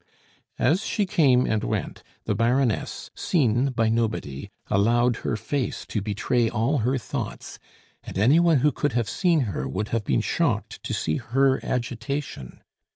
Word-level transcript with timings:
As 0.57 0.83
she 0.83 1.05
came 1.05 1.45
and 1.45 1.63
went, 1.63 2.01
the 2.25 2.33
Baroness, 2.33 3.11
seen 3.13 3.67
by 3.69 3.87
nobody, 3.87 4.49
allowed 4.65 5.17
her 5.17 5.35
face 5.35 5.85
to 5.89 6.01
betray 6.01 6.49
all 6.49 6.79
her 6.79 6.97
thoughts, 6.97 7.59
and 8.03 8.17
any 8.17 8.39
one 8.39 8.61
who 8.61 8.71
could 8.71 8.93
have 8.93 9.07
seen 9.07 9.41
her 9.41 9.67
would 9.67 9.89
have 9.89 10.03
been 10.03 10.21
shocked 10.21 10.81
to 10.81 10.93
see 10.95 11.17
her 11.17 11.63
agitation. 11.63 12.63